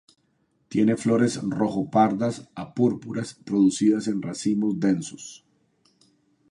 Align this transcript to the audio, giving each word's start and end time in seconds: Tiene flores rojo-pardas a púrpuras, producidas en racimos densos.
Tiene 0.67 0.97
flores 0.97 1.39
rojo-pardas 1.43 2.49
a 2.55 2.73
púrpuras, 2.73 3.35
producidas 3.35 4.07
en 4.07 4.23
racimos 4.23 4.79
densos. 4.79 5.45